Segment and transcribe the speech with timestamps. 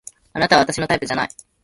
[0.33, 1.29] あなたは私のタイプじゃない